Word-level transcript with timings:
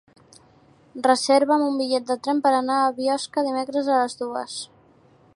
Reserva'm 1.07 1.65
un 1.65 1.75
bitllet 1.81 2.07
de 2.11 2.17
tren 2.27 2.41
per 2.47 2.53
anar 2.59 2.77
a 2.85 2.89
Biosca 3.01 3.43
dimecres 3.49 3.91
a 3.91 3.99
les 4.05 4.17
dues. 4.23 4.57